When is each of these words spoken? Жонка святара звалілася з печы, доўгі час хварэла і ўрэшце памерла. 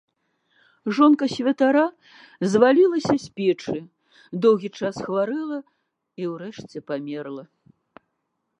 Жонка 0.99 1.25
святара 1.33 1.83
звалілася 2.53 3.15
з 3.25 3.29
печы, 3.39 3.75
доўгі 4.45 4.69
час 4.77 4.95
хварэла 5.09 5.59
і 6.23 6.31
ўрэшце 6.33 6.77
памерла. 6.89 7.43